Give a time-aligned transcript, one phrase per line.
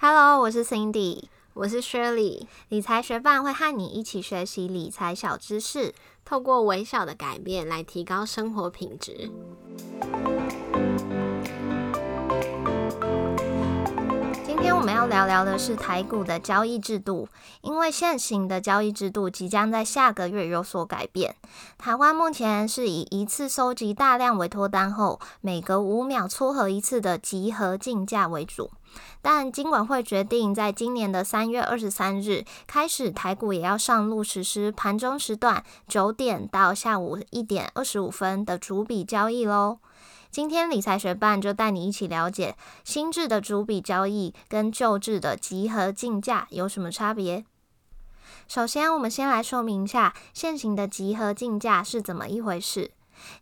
[0.00, 2.46] Hello，我是 Cindy，我是 Shirley。
[2.68, 5.92] 理财学伴会和你一起学习理财小知识，
[6.24, 9.28] 透过微小的改变来提高生活品质。
[14.88, 17.28] 们要聊聊的是台股的交易制度，
[17.60, 21.34] 因为现行的交易制度即将在下个月有所改变。
[21.76, 28.70] 台湾目前是以一次收集大量委托单后，每隔五秒撮合一次的集合竞价为主。
[29.20, 39.80] 但金管会决定，在今年的三月二十三日开始，台股也要上路实施盘中时段九点到下午一点二十五分的逐笔交易喽。
[40.30, 47.44] 今天理财学办就带你一起了解新制的主笔交易跟旧制的集合竞价有什么差别。
[48.46, 52.90] 首先，我们先来说明一下现行的集合竞价是怎么一回事。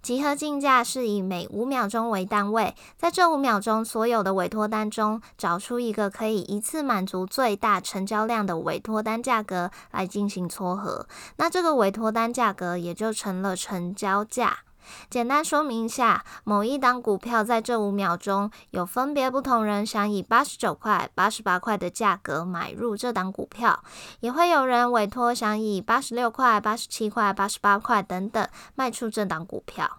[0.01, 14.61] 集合竞价是以每五秒钟为单位，在这五秒钟所有的委托单中，找出一个可以一次满足最大成交量的委托单价格来进行撮合，那这个委托单价格也就成了成交价。
[15.09, 23.83] 简单说明一下，某一档股票在这五秒钟有分别不同人想以八十九块、八十八块的价格买入这档股票，
[24.21, 29.99] 也会有人委托想以八十六块、八十七块、八十八块等等卖出这档股票。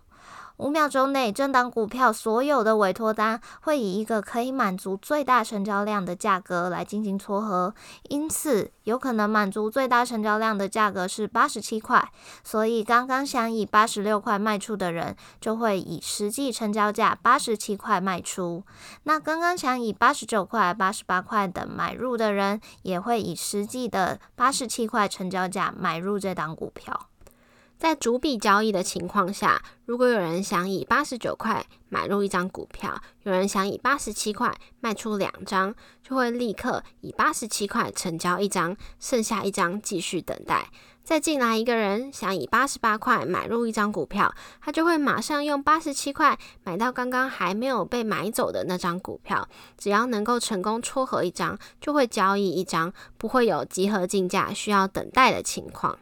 [0.57, 7.75] 五秒钟内，这档股票所有的委托单会以一个可以满足最大成交量的价格来进行撮合，
[8.09, 12.11] 因此有可能满足最大成交量的价格是八十七块，
[12.43, 18.63] 所以刚刚想以八十六块卖出的人就会以实际成交价八十七块卖出，
[19.03, 27.07] 那刚刚想以八十九块、八十八块等买入的人也会以实际的八十七块成交价买入这档股票。
[27.77, 40.69] 在逐笔交易的情况下，如果有人想以八十九块买入一张股票，有人想以八十七块卖出两张，就会立刻以八十七块成交一张，剩下一张继续等待。
[41.03, 49.47] 再进来一个人想以八十八块买入一张股票，他就会马上用八十七块买到刚刚还没有被买走的那张股票。
[49.77, 55.97] 只要能够成功撮合一张，就会交易一张，不会有集合竞价需要等待的情况。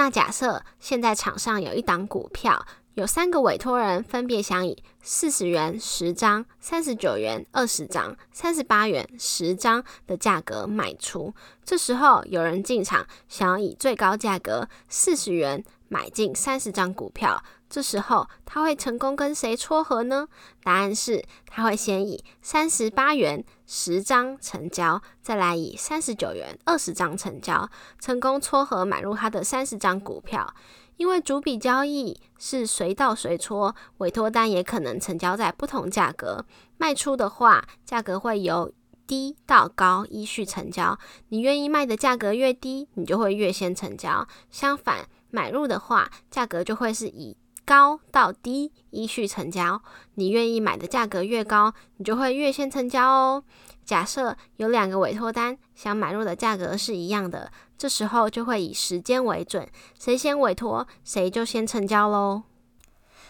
[0.00, 2.64] 那假设现在场上有一档股票，
[2.94, 11.32] 有三个委托人分别想以四十元十张、三十九元二十张、三十八元十张的价格卖出。
[11.64, 17.42] 这时候有人进场，想要以最高价格四十元买进三十张股票。
[17.70, 20.26] 这时候他会成功跟谁撮合呢？
[20.64, 30.52] 答案是他会先以三十八元十张成交，再来以三十九元二十张成交，成功撮合买入他的三十张股票。
[31.00, 36.44] 因为主笔交易是随到随撮，委托单也可能成交在不同价格。
[36.76, 38.70] 卖出的话，价格会由
[39.06, 40.98] 低到高依序成交。
[41.30, 44.28] 你愿意卖的价格越低，你就会越先成交。
[44.50, 47.34] 相反，买入的话，价格就会是以
[47.70, 49.80] 高到低依序成交，
[50.14, 53.44] 你愿意买的价格越高，你就会越先成交哦。
[53.84, 62.42] 假设有两个委托单，想买入的价格是一样的，这时候就会以时间为准，谁先委托，谁就先成交喽。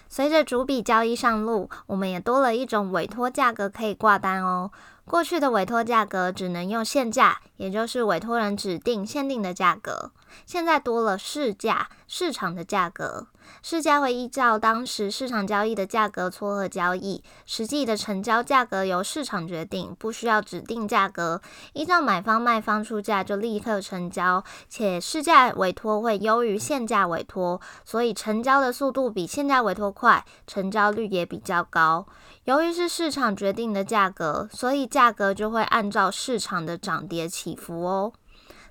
[0.09, 4.71] 随着主笔交易上路，我们也多了一种委托价格可以挂单哦。
[5.05, 10.13] 过去的委托价格只能用现价，也就是委托人指定限定的价格。
[10.47, 13.27] 现在多了市价，市场的价格。
[13.63, 21.41] 市价会依照当时市场交易的价格撮合交易，实际的成交价格由市场决定，不需要指定价格，
[21.73, 24.43] 依照买方卖方出价就立刻成交。
[24.69, 32.07] 且市价委托会优于现价委托，所以成交的速度比现价委托快，成交率也比较高。
[32.45, 38.13] 由于是市场决定的价格，所以价格就会按照市场的涨跌起伏哦。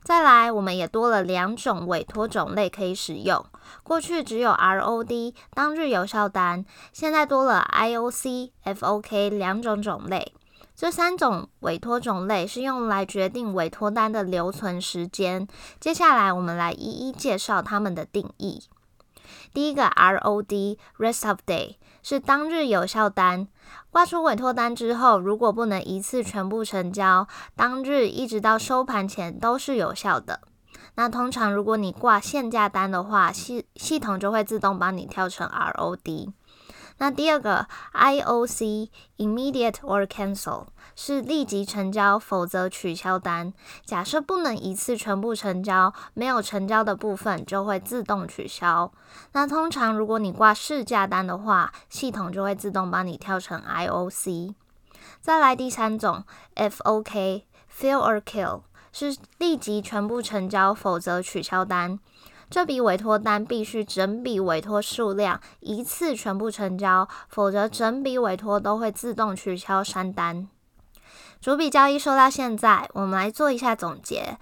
[0.03, 3.45] 再来，我们也多了两种委托种类可以使用。
[3.83, 10.33] 过去只有 ROD 当日有效单，现在多了 IOC、FOK 两种种类。
[10.75, 15.47] 这三种委托种类是用来决定委托单的留存时间。
[15.79, 18.63] 接下来，我们来一一介绍它们的定义。
[19.53, 23.47] 第一个 ROD（Rest of Day） 是当日有效单。
[23.91, 30.41] 挂出委托单之后，如果不能一次全部成交，当日一直到收盘前都是有效的。
[30.96, 36.34] 那通常如果你挂限价单的话，系系统就会自动帮你跳成 ROD。
[36.99, 43.53] 那第二个 IOC（Immediate or Cancel） 是立即成交，否则取消单。
[43.85, 48.91] 假设不能一次全部成交，没有成交的部分就会自动取消。
[49.31, 54.53] 那通常如果你挂市价单的话，系统就会自动帮你跳成 IOC。
[55.22, 56.25] 再来第三种
[56.55, 57.43] FOK
[57.73, 61.99] fill or kill，是立即全部成交，否则取消单。
[62.49, 70.47] 这笔委托单必须整笔委托数量一次全部成交，否则整笔委托都会自动取消删单。
[71.40, 74.37] 逐笔交易说到现在，我们来做一下总结。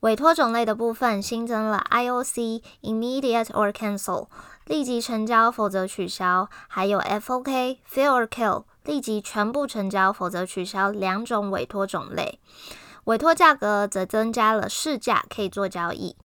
[0.00, 4.28] 委托种类的部分新增了 IOC immediate or cancel
[4.66, 12.38] 立即成交，否则取消；还有 FOK fill or kill 立即全部成交，否则取消两种委托种类。
[13.04, 16.16] 委托价格则增加了市价可以做交易。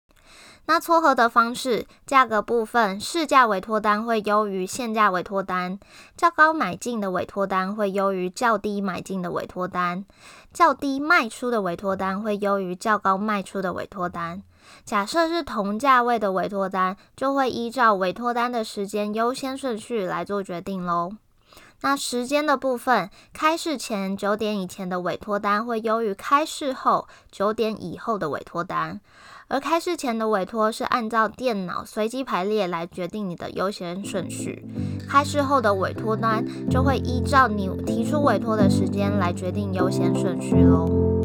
[0.66, 5.80] 那撮合的方式，价格部分，市价委托单会优于现价委托单，
[6.16, 10.04] 较高买进的委托单会优于较低买进的委托单，
[10.52, 14.42] 较低卖出的委托单会优于较高卖出的委托单。
[14.84, 21.10] 假设是同价位的委托单，就会依照委托单的时间优先顺序来做决定喽。
[21.82, 29.00] 那时间的部分，开市前九点以前的委托单会优于开市后九点以后的委托单。
[29.48, 34.64] 而开市前的委托是按照电脑随机排列来决定你的优先顺序，
[35.08, 41.19] 开市后的委托单就会依照你提出委托的时间来决定优先顺序喽。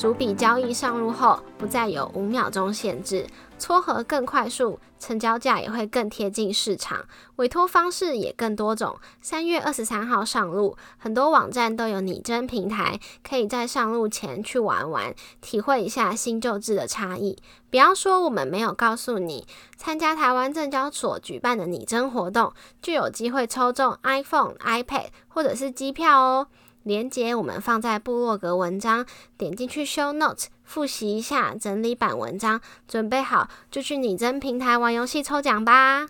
[0.00, 3.26] 逐笔交易上路后，不再有五秒钟限制。
[3.58, 7.04] 撮合更快速，成交价也会更贴近市场，
[7.36, 8.98] 委托方式也更多种。
[9.20, 17.36] 三月二十三号上路，很多网站都有拟真平台，可以在上路前去玩玩，体会一下新旧制的差异。
[17.68, 26.46] 不要说我们没有告诉你，参加台湾证交所举办的拟真活动，就有机会抽中 iPhone、iPad 或者是机票哦。
[26.82, 29.04] 连接我们放在部落格文章，
[29.36, 36.08] 点进去 Show Notes 复习一下整理版文章，准备好就去拟真平台玩游戏抽奖吧！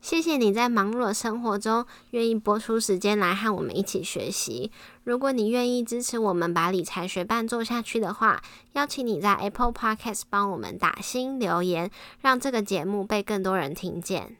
[0.00, 4.70] 谢谢你在忙碌的生活中愿意播出时间来和我们一起学习。
[5.02, 8.42] 如果你愿意支持我们把理财学伴做下去的话，
[8.72, 11.90] 邀请你在 Apple Podcast 帮我们打新留言，
[12.20, 14.36] 让这个节目被更多人听见。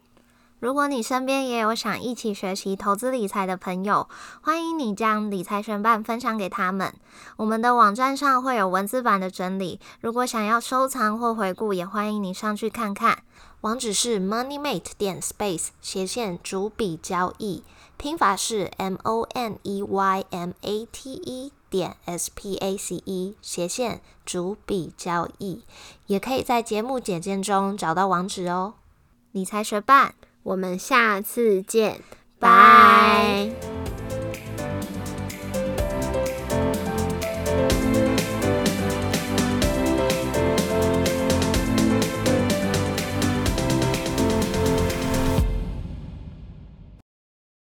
[0.64, 4.08] 如果你身边也有想一起学习投资理财的朋友，
[4.40, 6.94] 欢迎你将理财学伴分享给他们。
[7.36, 13.24] 我们的网站上会有文字版的整理，如果想要收藏或回顾，也欢迎你上去看看。
[13.60, 17.62] 网址是 moneymate 点 space 斜线逐笔交易，
[17.98, 23.36] 拼法是 m o n e y m a t e 点 s p a c e
[23.42, 25.62] 斜线逐笔交易，
[26.06, 28.72] 也可以在节目简介中找到网址哦。
[29.32, 30.14] 理财学办。
[30.44, 32.00] 我们下次见，
[32.38, 32.93] 拜。